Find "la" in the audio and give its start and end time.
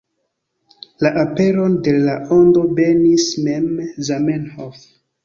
1.05-1.09, 2.05-2.15